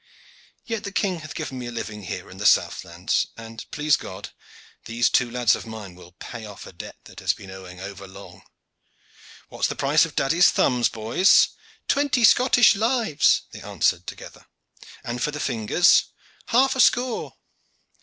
[0.65, 4.31] Yet the king hath given me a living here in the southlands, and please God
[4.85, 8.07] these two lads of mine will pay off a debt that hath been owing over
[8.07, 8.41] long.
[9.49, 11.49] What is the price of daddy's thumbs, boys?"
[11.87, 14.47] "Twenty Scottish lives," they answered together.
[15.03, 16.05] "And for the fingers?"
[16.47, 17.35] "Half a score."